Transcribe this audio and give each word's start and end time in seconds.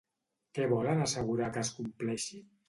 Què 0.57 0.63
volen 0.71 1.03
assegurar 1.03 1.51
que 1.59 1.63
es 1.67 1.71
compleixi? 1.81 2.43